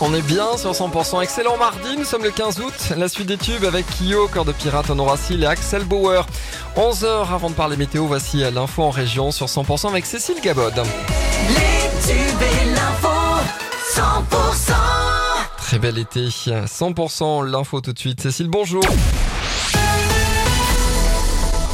On 0.00 0.14
est 0.14 0.22
bien 0.22 0.56
sur 0.56 0.72
100%. 0.72 1.22
Excellent 1.22 1.56
mardi, 1.58 1.96
nous 1.96 2.04
sommes 2.04 2.22
le 2.22 2.30
15 2.30 2.60
août. 2.60 2.92
La 2.96 3.08
suite 3.08 3.26
des 3.26 3.36
tubes 3.36 3.64
avec 3.64 3.86
Kyo, 3.86 4.28
Cœur 4.28 4.44
de 4.44 4.52
Pirate, 4.52 4.90
Honora 4.90 5.16
Seal 5.16 5.42
et 5.42 5.46
Axel 5.46 5.84
Bauer. 5.84 6.26
11h 6.76 7.32
avant 7.34 7.50
de 7.50 7.54
parler 7.54 7.76
météo, 7.76 8.06
voici 8.06 8.38
l'info 8.50 8.82
en 8.82 8.90
région 8.90 9.30
sur 9.30 9.46
100% 9.46 9.88
avec 9.88 10.06
Cécile 10.06 10.40
Gabod. 10.42 10.74
Les 10.74 12.12
tubes 12.12 12.42
et 12.42 12.74
l'info 12.74 13.08
100% 13.94 14.72
Très 15.58 15.78
bel 15.78 15.98
été. 15.98 16.28
100% 16.28 17.44
l'info 17.44 17.80
tout 17.80 17.92
de 17.92 17.98
suite. 17.98 18.20
Cécile, 18.20 18.48
bonjour. 18.48 18.84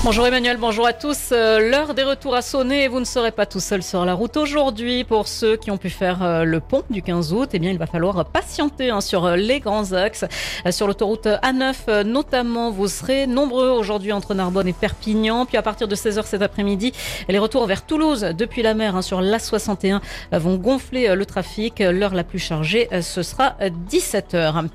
Bonjour 0.05 0.27
Emmanuel, 0.27 0.57
bonjour 0.57 0.85
à 0.85 0.93
tous. 0.93 1.29
Euh, 1.31 1.71
L'heure 1.71 1.95
des 1.95 2.03
retours 2.03 2.35
a 2.35 2.43
sonné 2.43 2.83
et 2.83 2.89
vous 2.89 2.99
ne 2.99 3.05
serez 3.05 3.31
pas 3.31 3.47
tout 3.47 3.61
seul 3.61 3.85
sur 3.85 4.05
la 4.05 4.15
route 4.15 4.37
aujourd'hui. 4.37 5.05
Pour 5.05 5.29
ceux 5.29 5.57
qui 5.57 5.71
ont 5.71 5.77
pu 5.77 5.91
faire 5.91 6.25
euh, 6.25 6.43
le 6.43 6.59
pont 6.59 6.83
du 6.91 7.03
15 7.03 7.33
août, 7.33 7.51
eh 7.53 7.61
bien, 7.61 7.71
il 7.71 7.79
va 7.79 7.87
falloir 7.87 8.25
patienter 8.25 8.91
hein, 8.91 9.01
sur 9.01 9.25
euh, 9.25 9.37
les 9.37 9.61
grands 9.61 9.93
axes. 9.93 10.25
Sur 10.73 10.89
l'autoroute 10.89 11.27
A9 11.27 12.03
notamment, 12.03 12.73
vous 12.73 12.89
serez 12.89 13.29
nombreux 13.29 13.69
aujourd'hui 13.69 14.13
entre 14.13 14.35
Narbonne 14.35 14.67
et 14.67 14.73
Perpignan. 14.73 15.47
Puis 15.47 15.57
à 15.57 15.63
partir 15.63 15.87
de 15.87 15.95
16h 15.95 16.27
cet 16.27 16.43
après-midi, 16.43 16.93
les 17.29 17.39
retours 17.39 17.65
vers 17.69 17.87
Toulouse 17.87 18.27
depuis 18.37 18.63
la 18.63 18.75
mer 18.75 18.97
hein, 18.97 19.03
sur 19.03 19.21
l'A61 19.21 20.01
vont 20.33 20.57
gonfler 20.57 21.15
le 21.15 21.27
trafic. 21.27 21.79
L'heure 21.79 22.15
la 22.15 22.25
plus 22.25 22.41
chargée, 22.41 22.89
ce 23.03 23.23
sera 23.23 23.55
17h. 23.61 24.67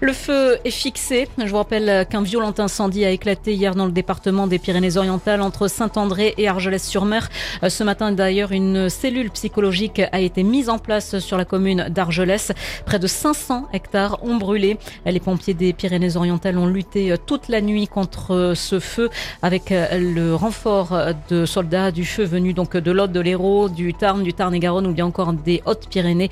Le 0.00 0.12
feu 0.14 0.58
est 0.64 0.70
fixé. 0.70 1.28
Je 1.36 1.50
vous 1.50 1.58
rappelle 1.58 2.06
qu'un 2.06 2.22
violent 2.22 2.54
incendie 2.56 3.04
a 3.04 3.10
éclaté 3.10 3.52
hier 3.52 3.74
dans 3.74 3.86
le 3.86 3.92
département 3.92 4.46
des 4.46 4.58
Pyrénées 4.58 4.69
Pyrénées-Orientales 4.70 5.42
entre 5.42 5.66
Saint-André 5.66 6.32
et 6.38 6.46
Argelès-sur-Mer. 6.46 7.28
Euh, 7.64 7.68
ce 7.68 7.82
matin 7.82 8.12
d'ailleurs, 8.12 8.52
une 8.52 8.88
cellule 8.88 9.28
psychologique 9.32 10.00
a 10.12 10.20
été 10.20 10.44
mise 10.44 10.68
en 10.68 10.78
place 10.78 11.18
sur 11.18 11.36
la 11.36 11.44
commune 11.44 11.88
d'Argelès. 11.90 12.52
Près 12.86 13.00
de 13.00 13.08
500 13.08 13.66
hectares 13.72 14.22
ont 14.22 14.36
brûlé. 14.36 14.78
Les 15.04 15.18
pompiers 15.18 15.54
des 15.54 15.72
Pyrénées-Orientales 15.72 16.56
ont 16.56 16.68
lutté 16.68 17.10
euh, 17.10 17.16
toute 17.16 17.48
la 17.48 17.60
nuit 17.60 17.88
contre 17.88 18.32
euh, 18.32 18.54
ce 18.54 18.78
feu 18.78 19.10
avec 19.42 19.70
le 19.70 20.36
renfort 20.36 20.96
de 21.28 21.46
soldats 21.46 21.90
du 21.90 22.04
feu 22.04 22.22
venus 22.22 22.54
donc 22.54 22.76
de 22.76 22.92
l'Aude, 22.92 23.10
de 23.10 23.18
l'Hérault, 23.18 23.68
du 23.68 23.92
Tarn, 23.92 24.22
du 24.22 24.34
Tarn-et-Garonne 24.34 24.86
ou 24.86 24.92
bien 24.92 25.06
encore 25.06 25.32
des 25.32 25.62
Hautes-Pyrénées. 25.66 26.30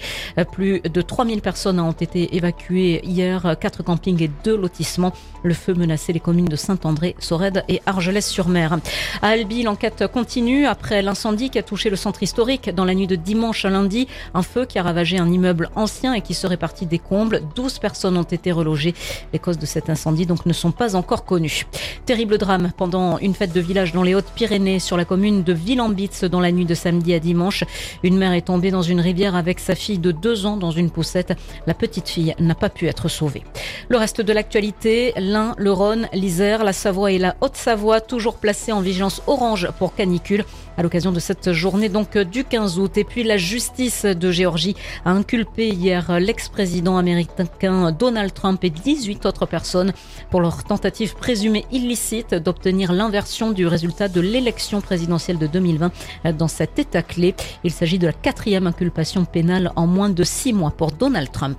Plus 0.52 0.80
de 0.80 1.02
3000 1.02 1.40
personnes 1.40 1.80
ont 1.80 1.90
été 1.90 2.36
évacuées 2.36 3.00
hier, 3.02 3.56
quatre 3.60 3.82
campings 3.82 4.22
et 4.22 4.30
deux 4.44 4.56
lotissements. 4.56 5.12
Le 5.42 5.54
feu 5.54 5.74
menaçait 5.74 6.12
les 6.12 6.20
communes 6.20 6.46
de 6.46 6.56
Saint-André, 6.56 7.16
Sorède 7.18 7.64
et 7.68 7.80
Argelès 7.86 8.27
sur 8.28 8.48
mer. 8.48 8.78
À 9.22 9.28
Albi, 9.28 9.62
l'enquête 9.62 10.06
continue 10.06 10.66
après 10.66 11.02
l'incendie 11.02 11.50
qui 11.50 11.58
a 11.58 11.62
touché 11.62 11.90
le 11.90 11.96
centre 11.96 12.22
historique 12.22 12.70
dans 12.70 12.84
la 12.84 12.94
nuit 12.94 13.06
de 13.06 13.16
dimanche 13.16 13.64
à 13.64 13.70
lundi. 13.70 14.06
Un 14.34 14.42
feu 14.42 14.64
qui 14.64 14.78
a 14.78 14.82
ravagé 14.82 15.18
un 15.18 15.30
immeuble 15.30 15.70
ancien 15.74 16.14
et 16.14 16.20
qui 16.20 16.34
serait 16.34 16.56
parti 16.56 16.86
des 16.86 16.98
combles. 16.98 17.42
12 17.54 17.78
personnes 17.78 18.16
ont 18.16 18.22
été 18.22 18.52
relogées. 18.52 18.94
Les 19.32 19.38
causes 19.38 19.58
de 19.58 19.66
cet 19.66 19.90
incendie 19.90 20.26
donc 20.26 20.46
ne 20.46 20.52
sont 20.52 20.70
pas 20.70 20.94
encore 20.94 21.24
connues. 21.24 21.66
Terrible 22.06 22.38
drame 22.38 22.70
pendant 22.76 23.18
une 23.18 23.34
fête 23.34 23.52
de 23.52 23.60
village 23.60 23.92
dans 23.92 24.02
les 24.02 24.14
Hautes-Pyrénées 24.14 24.78
sur 24.78 24.96
la 24.96 25.04
commune 25.04 25.42
de 25.42 25.52
Villambitz 25.52 26.24
dans 26.24 26.40
la 26.40 26.52
nuit 26.52 26.66
de 26.66 26.74
samedi 26.74 27.14
à 27.14 27.18
dimanche. 27.18 27.64
Une 28.02 28.16
mère 28.16 28.32
est 28.32 28.42
tombée 28.42 28.70
dans 28.70 28.82
une 28.82 29.00
rivière 29.00 29.34
avec 29.34 29.58
sa 29.58 29.74
fille 29.74 29.98
de 29.98 30.12
deux 30.12 30.46
ans 30.46 30.56
dans 30.56 30.70
une 30.70 30.90
poussette. 30.90 31.34
La 31.66 31.74
petite 31.74 32.08
fille 32.08 32.34
n'a 32.38 32.54
pas 32.54 32.68
pu 32.68 32.86
être 32.86 33.08
sauvée. 33.08 33.42
Le 33.88 33.96
reste 33.96 34.20
de 34.20 34.32
l'actualité, 34.32 35.12
l'Ain, 35.16 35.54
le 35.58 35.72
Rhône, 35.72 36.08
l'Isère, 36.12 36.64
la 36.64 36.72
Savoie 36.72 37.12
et 37.12 37.18
la 37.18 37.36
Haute-Savoie, 37.40 38.00
toujours 38.18 38.38
placés 38.38 38.72
en 38.72 38.80
vigilance 38.80 39.22
orange 39.28 39.68
pour 39.78 39.94
canicule 39.94 40.44
à 40.76 40.82
l'occasion 40.82 41.12
de 41.12 41.20
cette 41.20 41.52
journée 41.52 41.88
donc 41.88 42.18
du 42.18 42.42
15 42.42 42.80
août. 42.80 42.98
Et 42.98 43.04
puis 43.04 43.22
la 43.22 43.36
justice 43.36 44.04
de 44.04 44.32
Géorgie 44.32 44.74
a 45.04 45.12
inculpé 45.12 45.68
hier 45.68 46.18
l'ex-président 46.18 46.96
américain 46.96 47.92
Donald 47.92 48.34
Trump 48.34 48.64
et 48.64 48.70
18 48.70 49.24
autres 49.24 49.46
personnes 49.46 49.92
pour 50.30 50.40
leur 50.40 50.64
tentative 50.64 51.14
présumée 51.14 51.64
illicite 51.70 52.34
d'obtenir 52.34 52.92
l'inversion 52.92 53.52
du 53.52 53.68
résultat 53.68 54.08
de 54.08 54.20
l'élection 54.20 54.80
présidentielle 54.80 55.38
de 55.38 55.46
2020 55.46 55.92
dans 56.32 56.48
cet 56.48 56.80
état 56.80 57.02
clé. 57.02 57.36
Il 57.62 57.70
s'agit 57.70 58.00
de 58.00 58.08
la 58.08 58.12
quatrième 58.12 58.66
inculpation 58.66 59.26
pénale 59.26 59.70
en 59.76 59.86
moins 59.86 60.10
de 60.10 60.24
six 60.24 60.52
mois 60.52 60.72
pour 60.72 60.90
Donald 60.90 61.30
Trump. 61.30 61.56